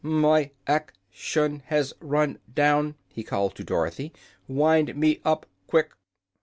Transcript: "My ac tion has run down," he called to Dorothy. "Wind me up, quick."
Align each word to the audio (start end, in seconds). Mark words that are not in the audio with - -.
"My 0.03 0.49
ac 0.67 0.85
tion 1.11 1.59
has 1.67 1.93
run 1.99 2.39
down," 2.51 2.95
he 3.07 3.21
called 3.21 3.53
to 3.57 3.63
Dorothy. 3.63 4.11
"Wind 4.47 4.95
me 4.95 5.21
up, 5.23 5.45
quick." 5.67 5.91